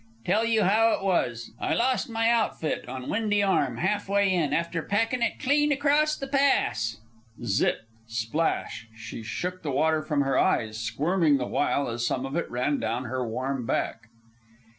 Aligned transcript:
Tell 0.25 0.43
you 0.43 0.63
how 0.63 0.93
it 0.93 1.03
was. 1.03 1.51
I 1.59 1.75
lost 1.75 2.09
my 2.09 2.27
outfit 2.27 2.89
on 2.89 3.07
Windy 3.07 3.43
Arm, 3.43 3.77
half 3.77 4.09
way 4.09 4.33
in, 4.33 4.51
after 4.51 4.81
packin' 4.81 5.21
it 5.21 5.39
clean 5.39 5.71
across 5.71 6.15
the 6.17 6.25
Pass" 6.27 6.97
Zip! 7.45 7.81
Splash! 8.07 8.87
She 8.95 9.21
shook 9.21 9.61
the 9.61 9.69
water 9.69 10.01
from 10.01 10.21
her 10.21 10.39
eyes, 10.39 10.79
squirming 10.79 11.37
the 11.37 11.45
while 11.45 11.87
as 11.87 12.03
some 12.03 12.25
of 12.25 12.35
it 12.35 12.49
ran 12.49 12.79
down 12.79 13.03
her 13.03 13.23
warm 13.23 13.67
back. 13.67 14.07